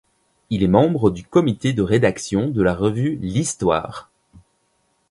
Il 0.49 0.63
est 0.63 0.67
membre 0.67 1.11
du 1.11 1.23
comité 1.23 1.73
de 1.73 1.83
rédaction 1.83 2.49
de 2.49 2.63
la 2.63 2.73
revue 2.73 3.19
L'Histoire. 3.21 4.09